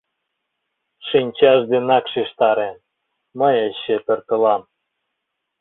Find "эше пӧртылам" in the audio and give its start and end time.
3.67-4.61